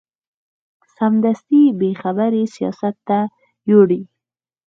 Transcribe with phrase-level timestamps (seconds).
[0.95, 3.19] سمدستي یې خبرې سیاست ته
[3.69, 4.01] یوړې.